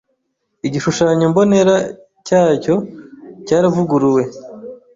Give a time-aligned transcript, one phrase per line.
[0.67, 1.75] Igishushanyo mbonera
[2.27, 2.75] cyacyo
[3.45, 4.23] cyaravuguruwe